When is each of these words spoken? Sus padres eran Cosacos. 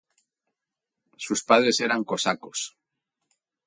Sus 1.17 1.43
padres 1.43 1.79
eran 1.79 2.03
Cosacos. 2.03 2.75